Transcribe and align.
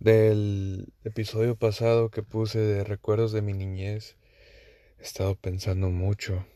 Del 0.00 0.92
episodio 1.02 1.56
pasado 1.56 2.08
que 2.08 2.22
puse 2.22 2.60
de 2.60 2.84
recuerdos 2.84 3.32
de 3.32 3.42
mi 3.42 3.52
niñez, 3.52 4.16
he 5.00 5.02
estado 5.02 5.34
pensando 5.34 5.90
mucho 5.90 6.46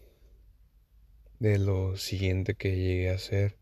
de 1.40 1.58
lo 1.58 1.96
siguiente 1.96 2.54
que 2.54 2.76
llegué 2.76 3.10
a 3.10 3.14
hacer, 3.14 3.56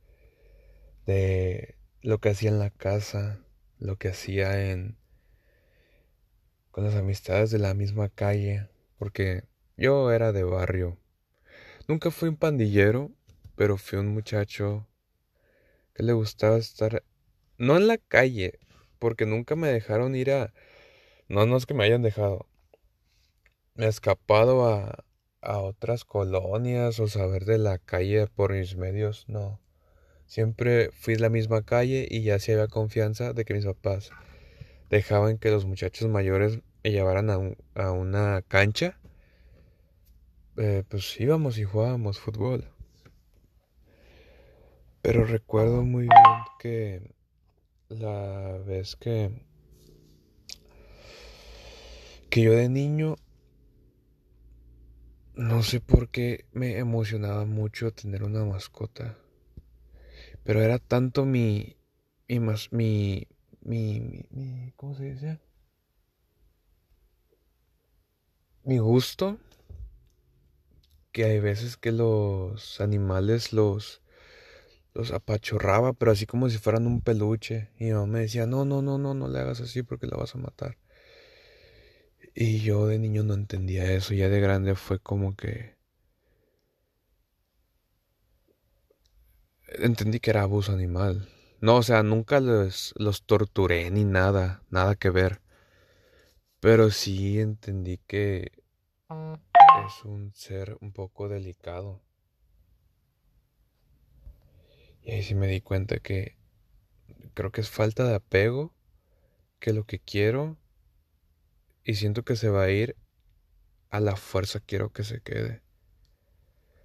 de 1.06 1.76
lo 2.02 2.18
que 2.18 2.28
hacía 2.28 2.50
en 2.50 2.58
la 2.58 2.68
casa, 2.68 3.42
lo 3.78 3.96
que 3.96 4.08
hacía 4.08 4.70
en 4.70 4.98
con 6.72 6.84
las 6.84 6.94
amistades 6.94 7.50
de 7.50 7.58
la 7.58 7.72
misma 7.72 8.10
calle, 8.10 8.68
porque 8.98 9.44
yo 9.78 10.12
era 10.12 10.32
de 10.32 10.44
barrio. 10.44 10.98
Nunca 11.88 12.10
fui 12.10 12.28
un 12.28 12.36
pandillero, 12.36 13.12
pero 13.56 13.78
fui 13.78 13.98
un 13.98 14.08
muchacho 14.08 14.86
que 15.94 16.02
le 16.02 16.12
gustaba 16.12 16.58
estar 16.58 17.02
no 17.56 17.78
en 17.78 17.86
la 17.86 17.96
calle, 17.96 18.59
porque 19.00 19.26
nunca 19.26 19.56
me 19.56 19.66
dejaron 19.66 20.14
ir 20.14 20.30
a... 20.30 20.54
No, 21.28 21.46
no 21.46 21.56
es 21.56 21.66
que 21.66 21.74
me 21.74 21.82
hayan 21.84 22.02
dejado. 22.02 22.46
Me 23.74 23.86
he 23.86 23.88
escapado 23.88 24.68
a, 24.68 25.04
a 25.40 25.58
otras 25.58 26.04
colonias 26.04 27.00
o 27.00 27.08
saber 27.08 27.44
de 27.44 27.58
la 27.58 27.78
calle 27.78 28.28
por 28.28 28.52
mis 28.52 28.76
medios, 28.76 29.24
no. 29.28 29.60
Siempre 30.26 30.90
fui 30.92 31.16
la 31.16 31.28
misma 31.28 31.62
calle 31.62 32.06
y 32.08 32.22
ya 32.22 32.38
se 32.38 32.52
había 32.52 32.68
confianza 32.68 33.32
de 33.32 33.44
que 33.44 33.54
mis 33.54 33.64
papás 33.64 34.10
dejaban 34.88 35.38
que 35.38 35.50
los 35.50 35.64
muchachos 35.64 36.08
mayores 36.08 36.60
me 36.84 36.92
llevaran 36.92 37.30
a, 37.30 37.38
a 37.74 37.90
una 37.92 38.42
cancha. 38.46 39.00
Eh, 40.56 40.84
pues 40.88 41.18
íbamos 41.18 41.58
y 41.58 41.64
jugábamos 41.64 42.20
fútbol. 42.20 42.68
Pero 45.02 45.24
recuerdo 45.24 45.82
muy 45.82 46.02
bien 46.02 46.44
que 46.58 47.14
la 47.90 48.58
vez 48.66 48.96
que 48.96 49.30
que 52.30 52.42
yo 52.42 52.52
de 52.52 52.68
niño 52.68 53.16
no 55.34 55.62
sé 55.62 55.80
por 55.80 56.08
qué 56.10 56.44
me 56.52 56.78
emocionaba 56.78 57.44
mucho 57.44 57.92
tener 57.92 58.22
una 58.24 58.44
mascota. 58.44 59.16
Pero 60.44 60.62
era 60.62 60.78
tanto 60.78 61.24
mi 61.24 61.76
mi 62.28 62.38
mi 62.70 63.26
mi, 63.62 64.24
mi 64.30 64.72
¿cómo 64.76 64.94
se 64.94 65.12
dice? 65.12 65.40
Mi 68.64 68.78
gusto 68.78 69.38
que 71.12 71.24
hay 71.24 71.40
veces 71.40 71.76
que 71.76 71.90
los 71.90 72.80
animales 72.80 73.52
los 73.52 74.02
los 74.94 75.12
apachurraba, 75.12 75.92
pero 75.92 76.12
así 76.12 76.26
como 76.26 76.48
si 76.50 76.58
fueran 76.58 76.86
un 76.86 77.00
peluche. 77.00 77.70
Y 77.78 77.84
mi 77.84 77.92
mamá 77.92 78.06
me 78.06 78.20
decía, 78.20 78.46
no, 78.46 78.64
no, 78.64 78.82
no, 78.82 78.98
no, 78.98 79.14
no 79.14 79.28
le 79.28 79.38
hagas 79.38 79.60
así 79.60 79.82
porque 79.82 80.06
la 80.06 80.16
vas 80.16 80.34
a 80.34 80.38
matar. 80.38 80.78
Y 82.34 82.60
yo 82.60 82.86
de 82.86 82.98
niño 82.98 83.22
no 83.22 83.34
entendía 83.34 83.92
eso, 83.92 84.14
ya 84.14 84.28
de 84.28 84.40
grande 84.40 84.74
fue 84.74 84.98
como 85.00 85.36
que... 85.36 85.76
Entendí 89.78 90.20
que 90.20 90.30
era 90.30 90.42
abuso 90.42 90.72
animal. 90.72 91.28
No, 91.60 91.76
o 91.76 91.82
sea, 91.82 92.02
nunca 92.02 92.40
los, 92.40 92.94
los 92.96 93.24
torturé 93.24 93.90
ni 93.90 94.04
nada, 94.04 94.62
nada 94.70 94.96
que 94.96 95.10
ver. 95.10 95.40
Pero 96.60 96.90
sí 96.90 97.40
entendí 97.40 97.98
que 98.06 98.52
es 99.86 100.04
un 100.04 100.32
ser 100.34 100.76
un 100.80 100.92
poco 100.92 101.28
delicado. 101.28 102.02
Y 105.02 105.12
ahí 105.12 105.22
sí 105.22 105.34
me 105.34 105.46
di 105.46 105.60
cuenta 105.60 105.98
que 105.98 106.36
creo 107.34 107.52
que 107.52 107.60
es 107.60 107.70
falta 107.70 108.04
de 108.04 108.14
apego, 108.14 108.74
que 109.58 109.72
lo 109.72 109.84
que 109.84 109.98
quiero 109.98 110.58
y 111.84 111.94
siento 111.94 112.24
que 112.24 112.36
se 112.36 112.50
va 112.50 112.64
a 112.64 112.70
ir, 112.70 112.96
a 113.88 114.00
la 114.00 114.16
fuerza 114.16 114.60
quiero 114.60 114.92
que 114.92 115.04
se 115.04 115.20
quede. 115.20 115.62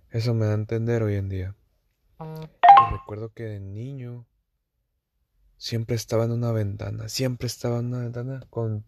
Eso 0.10 0.34
me 0.34 0.46
da 0.46 0.52
a 0.52 0.56
entender 0.56 1.04
hoy 1.04 1.16
en 1.16 1.30
día. 1.30 1.56
Recuerdo 2.92 3.34
que 3.34 3.44
de 3.44 3.60
niño 3.60 4.26
siempre 5.58 5.96
estaba 5.96 6.26
en 6.26 6.32
una 6.32 6.52
ventana, 6.52 7.10
siempre 7.10 7.48
estaba 7.48 7.80
en 7.80 7.88
una 7.88 8.00
ventana 8.00 8.46
con 8.50 8.86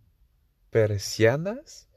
persianas. 0.69 1.89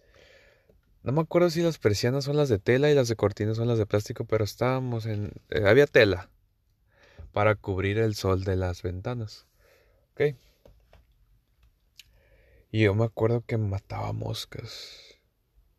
No 1.03 1.12
me 1.12 1.22
acuerdo 1.22 1.49
si 1.49 1.62
las 1.62 1.78
persianas 1.78 2.25
son 2.25 2.37
las 2.37 2.49
de 2.49 2.59
tela 2.59 2.91
y 2.91 2.94
las 2.94 3.09
de 3.09 3.16
cortina 3.16 3.55
son 3.55 3.69
las 3.69 3.78
de 3.78 3.87
plástico, 3.87 4.25
pero 4.25 4.44
estábamos 4.44 5.06
en... 5.06 5.32
Eh, 5.49 5.62
había 5.66 5.87
tela 5.87 6.28
para 7.33 7.55
cubrir 7.55 7.99
el 7.99 8.15
sol 8.15 8.45
de 8.45 8.57
las 8.57 8.83
ventanas. 8.83 9.47
¿Ok? 10.13 10.37
Y 12.73 12.83
yo 12.83 12.95
me 12.95 13.05
acuerdo 13.05 13.45
que 13.45 13.57
mataba 13.57 14.13
moscas. 14.13 15.19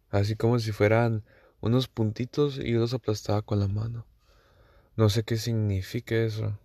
Así 0.09 0.35
como 0.35 0.59
si 0.59 0.71
fueran 0.71 1.23
unos 1.61 1.87
puntitos 1.87 2.57
y 2.57 2.71
los 2.71 2.93
aplastaba 2.93 3.41
con 3.41 3.59
la 3.59 3.67
mano. 3.67 4.05
No 4.97 5.09
sé 5.09 5.23
qué 5.23 5.37
significa 5.37 6.15
eso. 6.15 6.57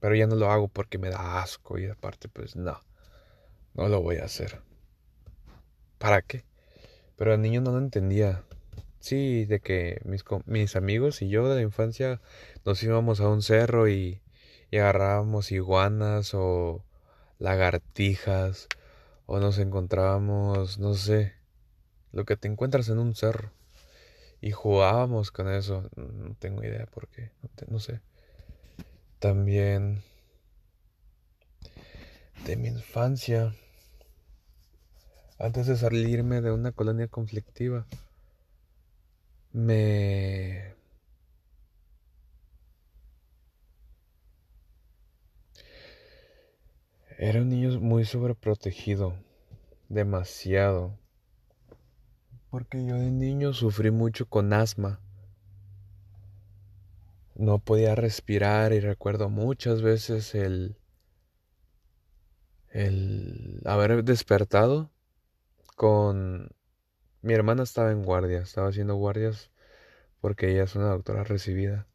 Pero 0.00 0.16
ya 0.16 0.26
no 0.26 0.34
lo 0.34 0.50
hago 0.50 0.66
porque 0.66 0.98
me 0.98 1.10
da 1.10 1.40
asco 1.40 1.78
y 1.78 1.86
aparte 1.86 2.28
pues 2.28 2.56
no. 2.56 2.80
No 3.74 3.88
lo 3.88 4.02
voy 4.02 4.16
a 4.16 4.24
hacer. 4.24 4.60
¿Para 5.98 6.22
qué? 6.22 6.44
Pero 7.16 7.32
el 7.34 7.40
niño 7.40 7.60
no 7.60 7.70
lo 7.70 7.78
entendía. 7.78 8.42
Sí, 9.02 9.46
de 9.46 9.58
que 9.58 10.00
mis, 10.04 10.22
mis 10.46 10.76
amigos 10.76 11.22
y 11.22 11.28
yo 11.28 11.48
de 11.48 11.56
la 11.56 11.62
infancia 11.62 12.20
nos 12.64 12.80
íbamos 12.84 13.20
a 13.20 13.28
un 13.28 13.42
cerro 13.42 13.88
y, 13.88 14.22
y 14.70 14.76
agarrábamos 14.76 15.50
iguanas 15.50 16.34
o 16.34 16.84
lagartijas 17.40 18.68
o 19.26 19.40
nos 19.40 19.58
encontrábamos, 19.58 20.78
no 20.78 20.94
sé, 20.94 21.34
lo 22.12 22.24
que 22.24 22.36
te 22.36 22.46
encuentras 22.46 22.88
en 22.90 23.00
un 23.00 23.16
cerro 23.16 23.50
y 24.40 24.52
jugábamos 24.52 25.32
con 25.32 25.52
eso. 25.52 25.90
No 25.96 26.36
tengo 26.38 26.62
idea 26.62 26.86
por 26.86 27.08
qué, 27.08 27.32
no, 27.42 27.50
no 27.70 27.80
sé. 27.80 28.00
También 29.18 30.04
de 32.46 32.56
mi 32.56 32.68
infancia, 32.68 33.52
antes 35.40 35.66
de 35.66 35.76
salirme 35.76 36.40
de 36.40 36.52
una 36.52 36.70
colonia 36.70 37.08
conflictiva 37.08 37.84
me 39.52 40.74
era 47.18 47.40
un 47.40 47.50
niño 47.50 47.78
muy 47.80 48.04
sobreprotegido, 48.04 49.14
demasiado, 49.88 50.98
porque 52.50 52.84
yo 52.84 52.96
de 52.96 53.10
niño 53.10 53.52
sufrí 53.52 53.90
mucho 53.90 54.26
con 54.26 54.52
asma. 54.52 55.00
No 57.34 57.58
podía 57.58 57.94
respirar 57.94 58.72
y 58.72 58.80
recuerdo 58.80 59.28
muchas 59.30 59.82
veces 59.82 60.34
el 60.34 60.76
el 62.70 63.60
haber 63.66 64.02
despertado 64.02 64.90
con 65.76 66.50
mi 67.22 67.34
hermana 67.34 67.62
estaba 67.62 67.92
en 67.92 68.02
guardia, 68.02 68.40
estaba 68.40 68.68
haciendo 68.68 68.96
guardias 68.96 69.50
porque 70.20 70.50
ella 70.50 70.64
es 70.64 70.74
una 70.74 70.88
doctora 70.88 71.24
recibida. 71.24 71.86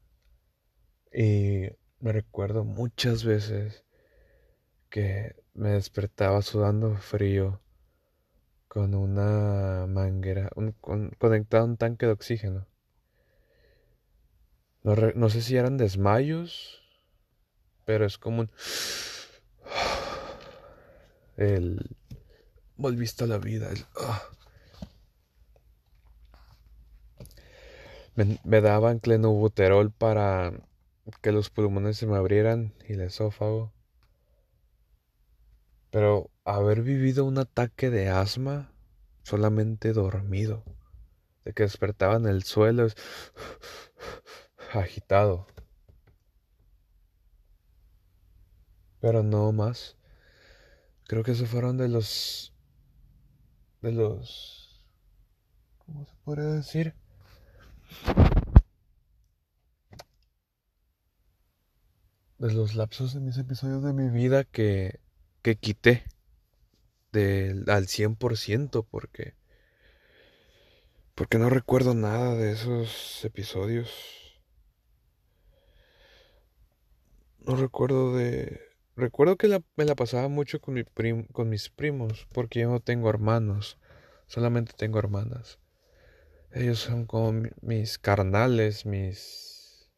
Y 1.13 1.69
me 1.99 2.11
recuerdo 2.11 2.63
muchas 2.63 3.23
veces 3.23 3.85
que 4.89 5.35
me 5.53 5.69
despertaba 5.71 6.41
sudando 6.41 6.95
frío 6.97 7.61
con 8.67 8.93
una 8.95 9.85
manguera, 9.87 10.49
un, 10.55 10.71
conectado 10.71 11.63
a 11.63 11.65
un 11.67 11.77
tanque 11.77 12.05
de 12.05 12.11
oxígeno. 12.13 12.67
No, 14.83 14.95
no, 14.95 15.29
sé 15.29 15.41
si 15.41 15.57
eran 15.57 15.77
desmayos, 15.77 16.81
pero 17.85 18.05
es 18.05 18.17
como 18.17 18.41
un... 18.41 18.51
El... 21.37 21.95
Volviste 22.77 23.25
a 23.25 23.27
la 23.27 23.37
vida. 23.37 23.69
El... 23.69 23.85
Ah. 23.99 24.21
Me, 28.17 28.61
daban 28.61 28.97
clenobuterol 28.97 29.91
para 29.91 30.51
que 31.21 31.31
los 31.31 31.51
pulmones 31.51 31.97
se 31.97 32.07
me 32.07 32.17
abrieran 32.17 32.73
y 32.89 32.93
el 32.93 33.01
esófago. 33.01 33.71
Pero 35.91 36.31
haber 36.43 36.81
vivido 36.81 37.25
un 37.25 37.37
ataque 37.37 37.91
de 37.91 38.09
asma 38.09 38.71
solamente 39.21 39.93
dormido, 39.93 40.63
de 41.45 41.53
que 41.53 41.61
despertaba 41.61 42.15
en 42.15 42.25
el 42.25 42.41
suelo 42.41 42.87
agitado. 44.73 45.45
Pero 48.99 49.21
no 49.21 49.51
más. 49.51 49.95
Creo 51.03 51.21
que 51.21 51.33
esos 51.33 51.49
fueron 51.49 51.77
de 51.77 51.87
los 51.87 52.51
de 53.83 53.91
los 53.91 54.83
¿cómo 55.85 56.03
se 56.03 56.15
puede 56.25 56.55
decir? 56.55 56.95
De 62.39 62.53
los 62.53 62.75
lapsos 62.75 63.13
de 63.13 63.19
mis 63.19 63.37
episodios 63.37 63.83
de 63.83 63.93
mi 63.93 64.09
vida 64.09 64.43
que, 64.43 64.99
que 65.41 65.55
quité. 65.55 66.03
de, 67.11 67.63
al 67.67 67.87
100% 67.87 68.85
porque 68.89 69.35
porque 71.15 71.39
no 71.39 71.49
recuerdo 71.49 71.95
nada 71.95 72.35
de 72.35 72.51
esos 72.51 73.25
episodios. 73.25 73.89
No 77.39 77.55
recuerdo 77.55 78.15
de 78.15 78.61
recuerdo 78.95 79.35
que 79.35 79.47
me 79.75 79.85
la 79.85 79.95
pasaba 79.95 80.27
mucho 80.27 80.59
con 80.61 80.75
mi 80.75 80.83
con 81.31 81.49
mis 81.49 81.69
primos 81.69 82.27
porque 82.33 82.59
yo 82.59 82.69
no 82.69 82.81
tengo 82.81 83.09
hermanos, 83.09 83.79
solamente 84.27 84.73
tengo 84.77 84.99
hermanas. 84.99 85.59
Ellos 86.57 86.79
son 86.79 87.05
como 87.05 87.43
mis 87.61 87.99
carnales, 87.99 88.87
mis 88.87 89.91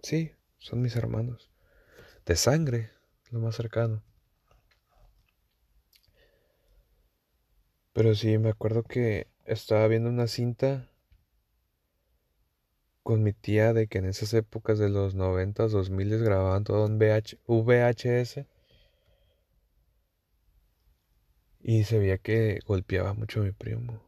Sí, 0.00 0.30
son 0.58 0.80
mis 0.80 0.94
hermanos 0.94 1.50
de 2.24 2.36
sangre, 2.36 2.92
lo 3.32 3.40
más 3.40 3.56
cercano. 3.56 4.04
Pero 7.92 8.14
sí, 8.14 8.38
me 8.38 8.50
acuerdo 8.50 8.84
que 8.84 9.26
estaba 9.44 9.88
viendo 9.88 10.08
una 10.08 10.28
cinta 10.28 10.88
con 13.02 13.24
mi 13.24 13.32
tía 13.32 13.72
de 13.72 13.88
que 13.88 13.98
en 13.98 14.04
esas 14.04 14.32
épocas 14.34 14.78
de 14.78 14.88
los 14.88 15.16
90, 15.16 15.66
2000 15.66 16.16
grababan 16.22 16.62
todo 16.62 16.86
en 16.86 16.96
VHS. 16.96 18.46
Y 21.60 21.82
se 21.82 21.98
veía 21.98 22.18
que 22.18 22.60
golpeaba 22.64 23.14
mucho 23.14 23.40
a 23.40 23.42
mi 23.42 23.50
primo. 23.50 24.07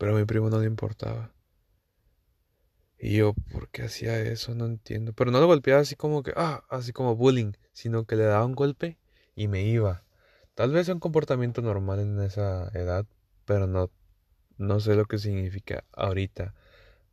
Pero 0.00 0.16
a 0.16 0.18
mi 0.18 0.24
primo 0.24 0.48
no 0.48 0.58
le 0.58 0.64
importaba. 0.64 1.30
Y 2.98 3.18
yo, 3.18 3.34
¿por 3.52 3.68
qué 3.68 3.82
hacía 3.82 4.18
eso? 4.18 4.54
No 4.54 4.64
entiendo. 4.64 5.12
Pero 5.12 5.30
no 5.30 5.40
lo 5.40 5.46
golpeaba 5.46 5.82
así 5.82 5.94
como 5.94 6.22
que, 6.22 6.32
ah, 6.36 6.64
así 6.70 6.94
como 6.94 7.16
bullying, 7.16 7.52
sino 7.74 8.06
que 8.06 8.16
le 8.16 8.24
daba 8.24 8.46
un 8.46 8.54
golpe 8.54 8.96
y 9.34 9.46
me 9.46 9.62
iba. 9.62 10.06
Tal 10.54 10.72
vez 10.72 10.86
sea 10.86 10.94
un 10.94 11.00
comportamiento 11.00 11.60
normal 11.60 12.00
en 12.00 12.18
esa 12.22 12.68
edad, 12.68 13.04
pero 13.44 13.66
no, 13.66 13.90
no 14.56 14.80
sé 14.80 14.94
lo 14.94 15.04
que 15.04 15.18
significa 15.18 15.84
ahorita. 15.92 16.54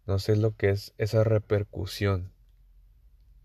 No 0.06 0.18
sé 0.18 0.38
lo 0.38 0.56
que 0.56 0.70
es 0.70 0.94
esa 0.98 1.26
repercusión. 1.26 2.32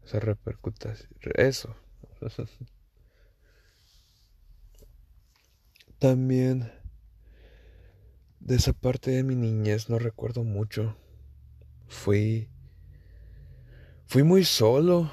Esa 0.04 0.20
repercutación. 0.20 1.10
Eso. 1.34 1.74
También 5.98 6.81
de 8.44 8.56
esa 8.56 8.72
parte 8.72 9.12
de 9.12 9.22
mi 9.22 9.36
niñez 9.36 9.88
no 9.88 9.98
recuerdo 9.98 10.42
mucho. 10.42 10.96
Fui. 11.86 12.48
Fui 14.06 14.22
muy 14.24 14.44
solo. 14.44 15.10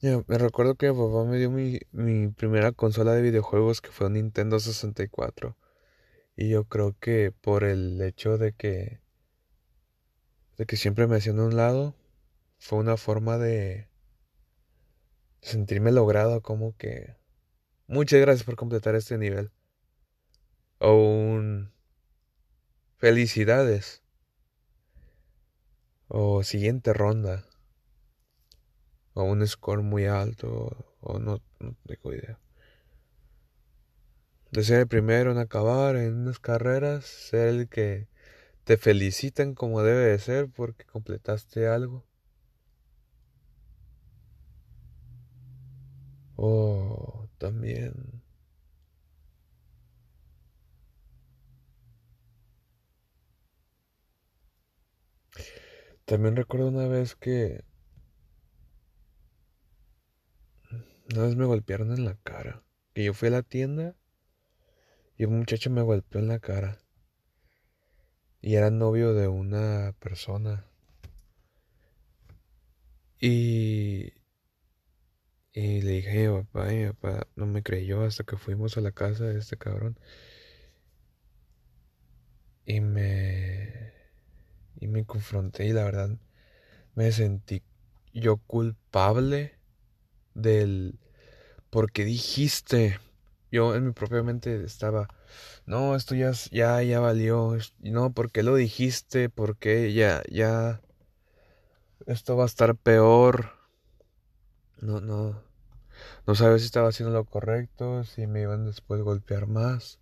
me 0.00 0.38
recuerdo 0.38 0.74
que 0.76 0.92
mi 0.92 0.98
papá 0.98 1.24
me 1.24 1.38
dio 1.38 1.50
mi, 1.50 1.80
mi 1.92 2.28
primera 2.28 2.72
consola 2.72 3.12
de 3.14 3.22
videojuegos 3.22 3.80
que 3.80 3.90
fue 3.90 4.06
un 4.06 4.14
Nintendo 4.14 4.60
64. 4.60 5.56
Y 6.36 6.48
yo 6.50 6.64
creo 6.64 6.96
que 6.98 7.32
por 7.32 7.64
el 7.64 8.00
hecho 8.00 8.38
de 8.38 8.52
que 8.52 9.00
de 10.56 10.66
que 10.66 10.76
siempre 10.76 11.06
me 11.08 11.16
hacían 11.16 11.40
a 11.40 11.44
un 11.46 11.56
lado, 11.56 11.96
fue 12.58 12.78
una 12.78 12.96
forma 12.96 13.38
de 13.38 13.88
sentirme 15.40 15.90
logrado, 15.90 16.42
como 16.42 16.76
que 16.76 17.16
muchas 17.88 18.20
gracias 18.20 18.44
por 18.44 18.54
completar 18.56 18.94
este 18.94 19.18
nivel. 19.18 19.50
O 20.78 20.92
un 20.94 21.72
felicidades. 22.96 24.02
O 26.08 26.42
siguiente 26.42 26.92
ronda 26.92 27.44
o 29.14 29.22
un 29.24 29.46
score 29.46 29.82
muy 29.82 30.06
alto 30.06 30.76
o 31.00 31.18
no, 31.18 31.40
no 31.60 31.76
tengo 31.86 32.12
idea. 32.12 32.38
De 34.50 34.62
ser 34.62 34.80
el 34.80 34.88
primero 34.88 35.32
en 35.32 35.38
acabar 35.38 35.96
en 35.96 36.14
unas 36.14 36.38
carreras, 36.38 37.04
ser 37.06 37.48
el 37.48 37.68
que 37.68 38.08
te 38.64 38.76
felicitan 38.76 39.54
como 39.54 39.82
debe 39.82 40.06
de 40.06 40.18
ser 40.18 40.48
porque 40.48 40.84
completaste 40.84 41.68
algo. 41.68 42.04
O 46.36 47.28
también 47.38 48.23
También 56.04 56.36
recuerdo 56.36 56.68
una 56.68 56.86
vez 56.86 57.14
que 57.14 57.64
Una 61.12 61.24
vez 61.24 61.36
me 61.36 61.44
golpearon 61.44 61.92
en 61.92 62.04
la 62.04 62.16
cara. 62.16 62.64
Que 62.94 63.04
yo 63.04 63.14
fui 63.14 63.28
a 63.28 63.32
la 63.32 63.42
tienda 63.42 63.94
y 65.16 65.24
un 65.24 65.38
muchacho 65.38 65.70
me 65.70 65.82
golpeó 65.82 66.20
en 66.20 66.28
la 66.28 66.38
cara. 66.38 66.78
Y 68.40 68.54
era 68.56 68.70
novio 68.70 69.14
de 69.14 69.28
una 69.28 69.94
persona. 70.00 70.66
Y, 73.20 74.12
y 75.52 75.82
le 75.82 75.90
dije 75.92 76.26
a 76.26 76.30
mi 76.32 76.42
papá 76.42 76.72
y 76.72 76.78
mi 76.78 76.92
papá 76.92 77.28
no 77.36 77.46
me 77.46 77.62
creyó 77.62 78.02
hasta 78.02 78.24
que 78.24 78.36
fuimos 78.36 78.76
a 78.76 78.80
la 78.80 78.92
casa 78.92 79.24
de 79.24 79.38
este 79.38 79.56
cabrón. 79.56 79.98
Y 82.66 82.80
me... 82.80 83.63
Y 84.80 84.88
me 84.88 85.04
confronté 85.04 85.66
y 85.66 85.72
la 85.72 85.84
verdad 85.84 86.10
me 86.94 87.12
sentí 87.12 87.62
yo 88.12 88.38
culpable 88.38 89.58
del 90.34 90.98
porque 91.70 92.04
dijiste. 92.04 93.00
Yo 93.52 93.74
en 93.76 93.86
mi 93.86 93.92
propia 93.92 94.22
mente 94.22 94.64
estaba, 94.64 95.08
no, 95.66 95.96
esto 95.96 96.14
ya, 96.14 96.32
ya, 96.52 96.82
ya 96.82 97.00
valió. 97.00 97.56
No, 97.80 98.12
porque 98.12 98.42
lo 98.42 98.56
dijiste, 98.56 99.30
porque 99.30 99.92
ya, 99.94 100.22
ya, 100.30 100.82
esto 102.06 102.36
va 102.36 102.44
a 102.44 102.46
estar 102.46 102.76
peor. 102.76 103.50
No, 104.80 105.00
no, 105.00 105.42
no 106.26 106.34
sabía 106.36 106.58
si 106.58 106.66
estaba 106.66 106.88
haciendo 106.90 107.14
lo 107.14 107.24
correcto, 107.26 108.04
si 108.04 108.26
me 108.26 108.42
iban 108.42 108.66
después 108.66 109.00
a 109.00 109.04
golpear 109.04 109.46
más. 109.48 110.00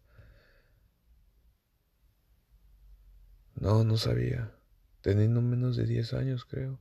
No, 3.59 3.83
no 3.85 3.97
sabía. 3.97 4.53
Teniendo 5.03 5.43
menos 5.43 5.77
de 5.77 5.85
10 5.85 6.15
años, 6.15 6.45
creo. 6.45 6.81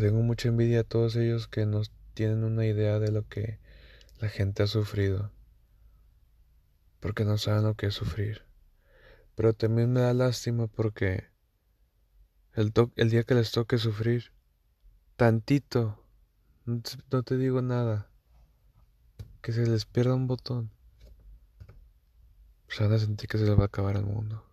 tengo 0.00 0.22
mucha 0.22 0.48
envidia 0.48 0.80
a 0.80 0.84
todos 0.84 1.16
ellos 1.16 1.46
que 1.48 1.66
no 1.66 1.82
tienen 2.14 2.44
una 2.44 2.64
idea 2.64 2.98
de 2.98 3.12
lo 3.12 3.28
que 3.28 3.58
la 4.18 4.28
gente 4.28 4.62
ha 4.62 4.66
sufrido. 4.66 5.32
Porque 7.00 7.24
no 7.24 7.38
saben 7.38 7.64
lo 7.64 7.74
que 7.74 7.86
es 7.86 7.94
sufrir. 7.94 8.42
Pero 9.34 9.52
también 9.52 9.92
me 9.92 10.00
da 10.00 10.14
lástima 10.14 10.66
porque 10.66 11.24
el 12.54 13.10
día 13.10 13.24
que 13.24 13.34
les 13.34 13.52
toque 13.52 13.78
sufrir, 13.78 14.32
tantito, 15.16 16.04
no 16.64 17.22
te 17.22 17.36
digo 17.36 17.62
nada, 17.62 18.09
que 19.42 19.52
se 19.52 19.66
les 19.66 19.84
pierda 19.84 20.14
un 20.14 20.26
botón, 20.26 20.70
se 22.68 22.84
van 22.84 22.92
a 22.92 22.98
sentir 22.98 23.28
que 23.28 23.38
se 23.38 23.44
les 23.44 23.58
va 23.58 23.64
a 23.64 23.66
acabar 23.66 23.96
el 23.96 24.04
mundo. 24.04 24.44